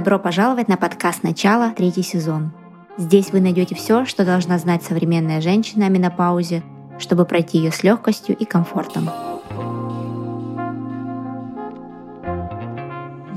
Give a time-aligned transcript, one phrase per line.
[0.00, 2.52] Добро пожаловать на подкаст «Начало», третий сезон.
[2.96, 6.62] Здесь вы найдете все, что должна знать современная женщина о менопаузе,
[6.98, 9.10] чтобы пройти ее с легкостью и комфортом.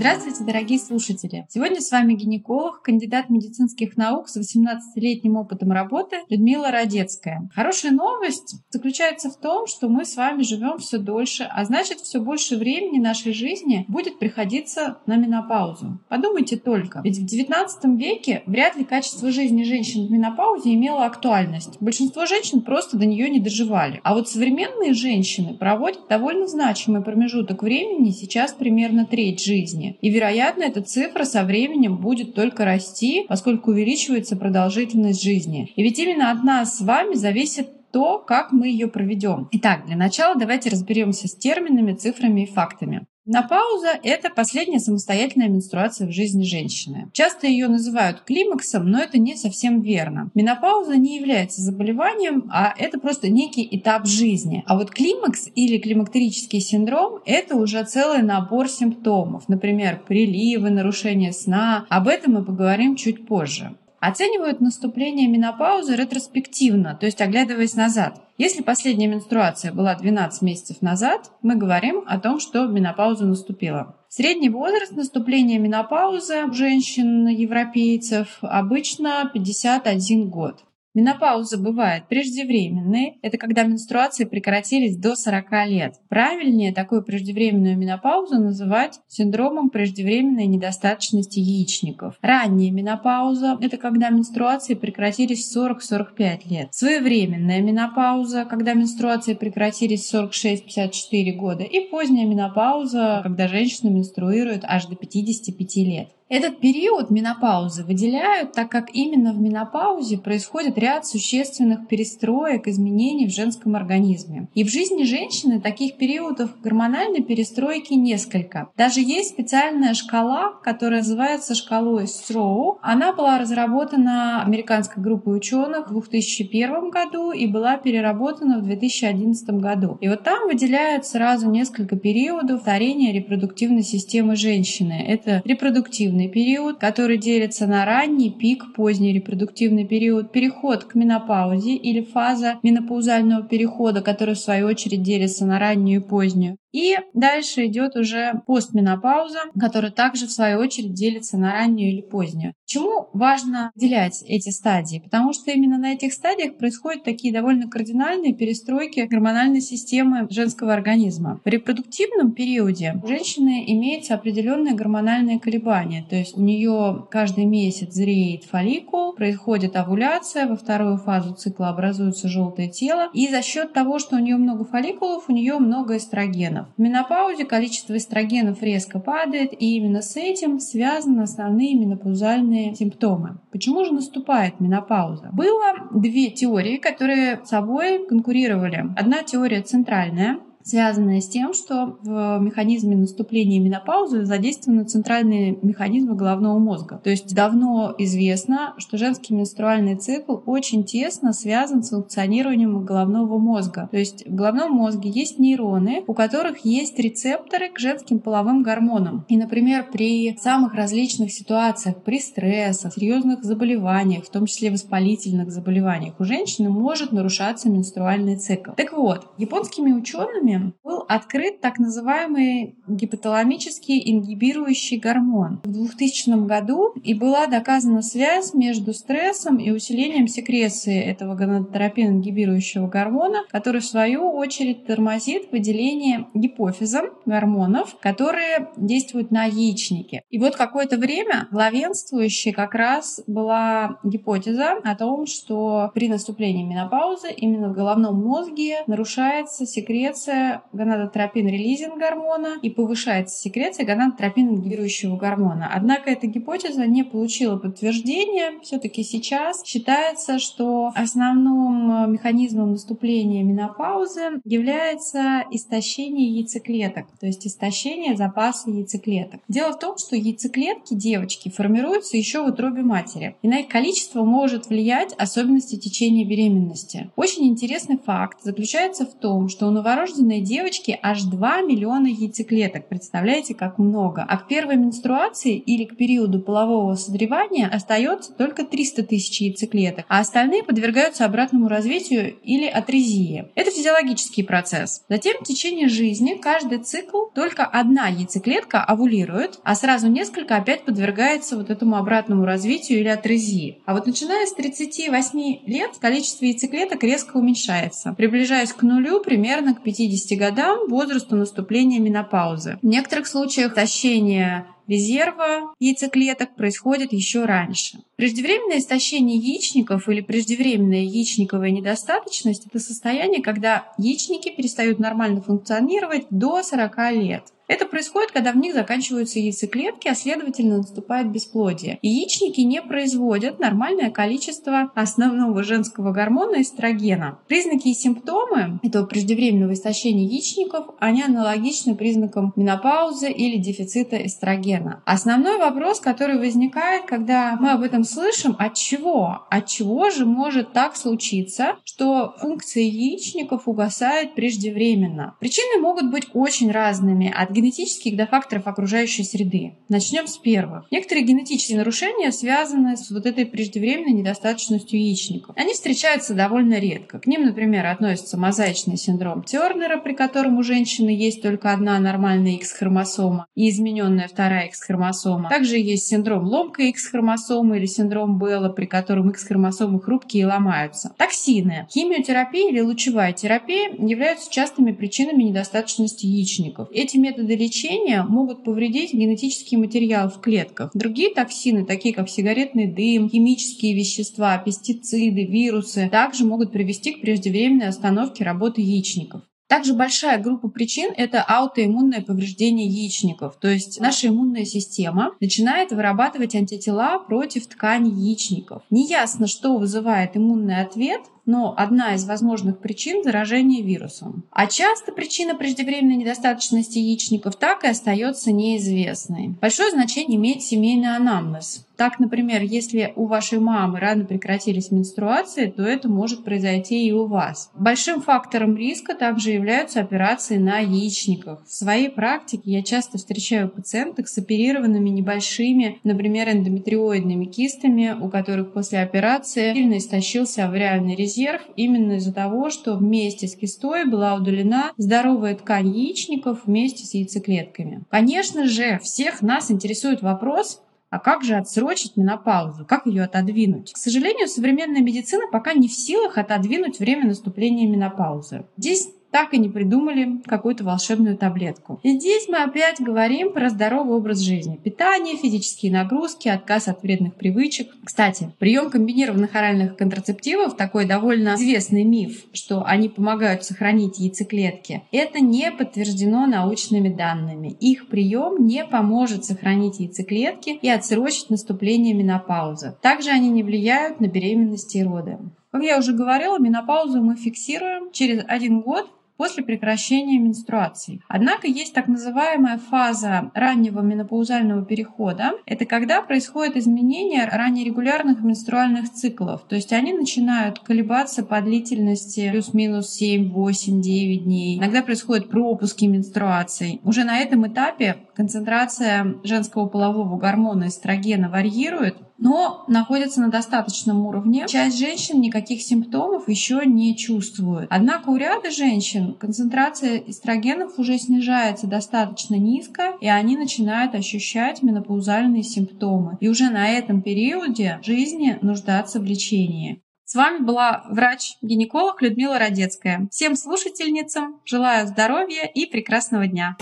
[0.03, 1.45] Здравствуйте, дорогие слушатели!
[1.47, 7.49] Сегодня с вами гинеколог, кандидат медицинских наук с 18-летним опытом работы Людмила Родецкая.
[7.55, 12.19] Хорошая новость заключается в том, что мы с вами живем все дольше, а значит, все
[12.19, 16.01] больше времени нашей жизни будет приходиться на менопаузу.
[16.09, 21.77] Подумайте только, ведь в 19 веке вряд ли качество жизни женщин в менопаузе имело актуальность.
[21.79, 24.01] Большинство женщин просто до нее не доживали.
[24.03, 29.92] А вот современные женщины проводят довольно значимый промежуток времени, сейчас примерно треть жизни.
[30.01, 35.71] И, вероятно, эта цифра со временем будет только расти, поскольку увеличивается продолжительность жизни.
[35.75, 39.47] И ведь именно от нас с вами зависит то, как мы ее проведем.
[39.51, 43.05] Итак, для начала давайте разберемся с терминами, цифрами и фактами.
[43.25, 47.09] Менопауза– это последняя самостоятельная менструация в жизни женщины.
[47.13, 50.29] Часто ее называют климаксом, но это не совсем верно.
[50.33, 54.65] Менопауза не является заболеванием, а это просто некий этап жизни.
[54.67, 61.85] А вот климакс или климактерический синдром– это уже целый набор симптомов, например, приливы, нарушение сна.
[61.87, 63.77] Об этом мы поговорим чуть позже.
[64.05, 68.21] Оценивают наступление менопаузы ретроспективно, то есть оглядываясь назад.
[68.37, 73.95] Если последняя менструация была 12 месяцев назад, мы говорим о том, что менопауза наступила.
[74.09, 80.65] Средний возраст наступления менопаузы у женщин-европейцев обычно 51 год.
[80.93, 83.17] Менопауза бывает преждевременной.
[83.23, 85.95] Это когда менструации прекратились до 40 лет.
[86.07, 92.17] Правильнее такую преждевременную менопаузу называть синдромом преждевременной недостаточности яичников.
[92.21, 96.67] Ранняя менопауза– это когда менструации прекратились в 40-45 лет.
[96.71, 101.63] Своевременная менопауза, когда менструации прекратились в 46-54 года.
[101.63, 106.09] И поздняя менопауза, когда женщина менструирует аж до 55 лет.
[106.33, 113.31] Этот период менопаузы выделяют, так как именно в менопаузе происходит ряд существенных перестроек, изменений в
[113.31, 114.47] женском организме.
[114.55, 118.69] И в жизни женщины таких периодов гормональной перестройки несколько.
[118.75, 122.79] Даже есть специальная шкала, которая называется шкалой Строу.
[122.81, 129.99] Она была разработана американской группой ученых в 2001 году и была переработана в 2011 году.
[130.01, 135.05] И вот там выделяют сразу несколько периодов старения репродуктивной системы женщины.
[135.07, 141.75] Это репродуктивный репродуктивный период, который делится на ранний, пик, поздний репродуктивный период, переход к менопаузе
[141.75, 146.57] или фаза менопаузального перехода, который в свою очередь делится на раннюю и позднюю.
[146.73, 152.55] И дальше идет уже постменопауза, которая также в свою очередь делится на раннюю или позднюю.
[152.65, 154.97] Почему важно выделять эти стадии?
[154.97, 161.39] Потому что именно на этих стадиях происходят такие довольно кардинальные перестройки гормональной системы женского организма.
[161.45, 167.93] В репродуктивном периоде у женщины имеется определенное гормональное колебание, то есть у нее каждый месяц
[167.93, 173.99] зреет фолликул, происходит овуляция, во вторую фазу цикла образуется желтое тело, и за счет того,
[173.99, 176.67] что у нее много фолликулов, у нее много эстрогенов эстрогенов.
[176.77, 183.39] В менопаузе количество эстрогенов резко падает, и именно с этим связаны основные менопаузальные симптомы.
[183.51, 185.29] Почему же наступает менопауза?
[185.33, 188.85] Было две теории, которые с собой конкурировали.
[188.97, 196.59] Одна теория центральная, связанная с тем, что в механизме наступления менопаузы задействованы центральные механизмы головного
[196.59, 196.99] мозга.
[197.03, 203.87] То есть давно известно, что женский менструальный цикл очень тесно связан с функционированием головного мозга.
[203.91, 209.25] То есть в головном мозге есть нейроны, у которых есть рецепторы к женским половым гормонам.
[209.27, 216.19] И, например, при самых различных ситуациях, при стрессах, серьезных заболеваниях, в том числе воспалительных заболеваниях,
[216.19, 218.71] у женщины может нарушаться менструальный цикл.
[218.77, 226.93] Так вот, японскими учеными исследованиям был открыт так называемый гипоталамический ингибирующий гормон в 2000 году
[227.03, 233.85] и была доказана связь между стрессом и усилением секреции этого гонадотропин ингибирующего гормона, который в
[233.85, 240.23] свою очередь тормозит выделение гипофизом гормонов, которые действуют на яичники.
[240.29, 247.31] И вот какое-то время главенствующей как раз была гипотеза о том, что при наступлении менопаузы
[247.31, 255.69] именно в головном мозге нарушается секреция гонадотропин-релизинг гормона и повышается секреция гонадотропин-ингибирующего гормона.
[255.73, 258.59] Однако эта гипотеза не получила подтверждения.
[258.61, 268.69] Все-таки сейчас считается, что основным механизмом наступления менопаузы является истощение яйцеклеток, то есть истощение запаса
[268.69, 269.41] яйцеклеток.
[269.47, 274.23] Дело в том, что яйцеклетки девочки формируются еще в утробе матери, и на их количество
[274.23, 277.11] может влиять особенности течения беременности.
[277.15, 282.87] Очень интересный факт заключается в том, что у новорожденной юной девочки аж 2 миллиона яйцеклеток.
[282.87, 284.25] Представляете, как много.
[284.27, 290.19] А к первой менструации или к периоду полового созревания остается только 300 тысяч яйцеклеток, а
[290.19, 293.49] остальные подвергаются обратному развитию или атрезии.
[293.55, 295.03] Это физиологический процесс.
[295.09, 301.57] Затем в течение жизни каждый цикл только одна яйцеклетка овулирует, а сразу несколько опять подвергается
[301.57, 303.81] вот этому обратному развитию или атрезии.
[303.85, 309.83] А вот начиная с 38 лет количество яйцеклеток резко уменьшается, приближаясь к нулю примерно к
[309.83, 312.79] 50 годам возрасту наступления менопаузы.
[312.81, 317.99] В некоторых случаях истощение резерва яйцеклеток происходит еще раньше.
[318.15, 326.63] Преждевременное истощение яичников или преждевременная яичниковая недостаточность– это состояние, когда яичники перестают нормально функционировать до
[326.63, 327.43] 40 лет.
[327.67, 331.97] Это происходит, когда в них заканчиваются яйцеклетки, а следовательно наступает бесплодие.
[332.01, 337.39] Яичники не производят нормальное количество основного женского гормона эстрогена.
[337.47, 345.01] Признаки и симптомы этого преждевременного истощения яичников, они аналогичны признакам менопаузы или дефицита эстрогена.
[345.05, 349.45] Основной вопрос, который возникает, когда мы об этом слышим, от чего?
[349.49, 355.35] От чего же может так случиться, что функция яичников угасает преждевременно?
[355.39, 359.73] Причины могут быть очень разными, от генетических до факторов окружающей среды.
[359.89, 360.85] Начнем с первых.
[360.91, 365.55] Некоторые генетические нарушения связаны с вот этой преждевременной недостаточностью яичников.
[365.55, 367.19] Они встречаются довольно редко.
[367.19, 372.53] К ним, например, относится мозаичный синдром Тернера, при котором у женщины есть только одна нормальная
[372.53, 375.49] X-хромосома и измененная вторая X-хромосома.
[375.49, 381.13] Также есть синдром ломкой X-хромосомы или синдром Белла, при котором X-хромосомы хрупкие и ломаются.
[381.17, 381.87] Токсины.
[381.91, 386.87] Химиотерапия или лучевая терапия являются частыми причинами недостаточности яичников.
[386.91, 390.91] Эти методы методы лечения могут повредить генетический материал в клетках.
[390.93, 397.87] Другие токсины, такие как сигаретный дым, химические вещества, пестициды, вирусы, также могут привести к преждевременной
[397.87, 399.41] остановке работы яичников.
[399.67, 403.55] Также большая группа причин– это аутоиммунное повреждение яичников.
[403.59, 408.83] То есть наша иммунная система начинает вырабатывать антитела против ткани яичников.
[408.91, 414.45] Неясно, что вызывает иммунный ответ, но одна из возможных причин– заражение вирусом.
[414.51, 419.55] А часто причина преждевременной недостаточности яичников так и остается неизвестной.
[419.61, 421.85] Большое значение имеет семейный анамнез.
[421.95, 427.27] Так, например, если у вашей мамы рано прекратились менструации, то это может произойти и у
[427.27, 427.69] вас.
[427.75, 431.63] Большим фактором риска также являются операции на яичниках.
[431.67, 438.73] В своей практике я часто встречаю пациенток с оперированными небольшими, например, эндометриоидными кистами, у которых
[438.73, 444.35] после операции сильно истощился авриальный резерв резерв именно из-за того, что вместе с кистой была
[444.35, 448.03] удалена здоровая ткань яичников вместе с яйцеклетками.
[448.09, 452.85] Конечно же, всех нас интересует вопрос, а как же отсрочить менопаузу?
[452.85, 453.93] Как ее отодвинуть?
[453.93, 458.65] К сожалению, современная медицина пока не в силах отодвинуть время наступления менопаузы.
[458.77, 461.99] Здесь так и не придумали какую-то волшебную таблетку.
[462.03, 464.79] И здесь мы опять говорим про здоровый образ жизни.
[464.83, 467.89] Питание, физические нагрузки, отказ от вредных привычек.
[468.03, 475.39] Кстати, прием комбинированных оральных контрацептивов, такой довольно известный миф, что они помогают сохранить яйцеклетки, это
[475.39, 477.75] не подтверждено научными данными.
[477.79, 482.95] Их прием не поможет сохранить яйцеклетки и отсрочить наступление менопаузы.
[483.01, 485.39] Также они не влияют на беременность и роды.
[485.71, 491.21] Как я уже говорила, менопаузу мы фиксируем через один год после прекращения менструации.
[491.27, 495.53] Однако есть так называемая фаза раннего менопаузального перехода.
[495.65, 499.65] Это когда происходит изменение раннерегулярных менструальных циклов.
[499.67, 504.77] То есть они начинают колебаться по длительности плюс-минус 7, 8, 9 дней.
[504.77, 507.01] Иногда происходят пропуски менструаций.
[507.03, 514.65] Уже на этом этапе концентрация женского полового гормона эстрогена варьирует, но находится на достаточном уровне.
[514.67, 517.87] Часть женщин никаких симптомов еще не чувствует.
[517.89, 525.63] Однако у ряда женщин концентрация эстрогенов уже снижается достаточно низко, и они начинают ощущать менопаузальные
[525.63, 526.37] симптомы.
[526.39, 530.01] И уже на этом периоде жизни нуждаться в лечении.
[530.25, 533.27] С вами была врач-гинеколог Людмила Родецкая.
[533.29, 536.75] Всем слушательницам желаю здоровья и прекрасного дня.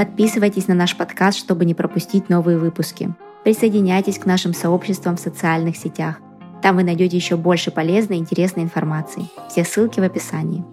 [0.00, 3.12] Подписывайтесь на наш подкаст, чтобы не пропустить новые выпуски.
[3.44, 6.20] Присоединяйтесь к нашим сообществам в социальных сетях.
[6.62, 9.28] Там вы найдете еще больше полезной и интересной информации.
[9.50, 10.64] Все ссылки в описании.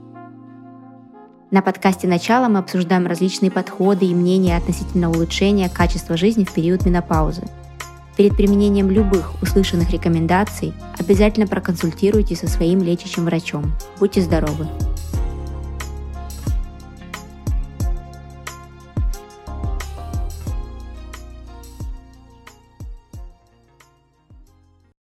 [1.51, 6.86] На подкасте «Начало» мы обсуждаем различные подходы и мнения относительно улучшения качества жизни в период
[6.86, 7.41] менопаузы.
[8.15, 13.74] Перед применением любых услышанных рекомендаций обязательно проконсультируйтесь со своим лечащим врачом.
[14.00, 14.67] Будьте здоровы!